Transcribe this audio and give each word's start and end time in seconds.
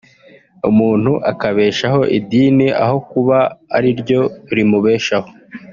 umuntu 0.69 1.11
akabeshaho 1.31 2.01
idini 2.17 2.67
aho 2.83 2.97
kuba 3.11 3.37
ari 3.77 3.89
ryo 3.99 4.21
rimubeshaho 4.55 5.29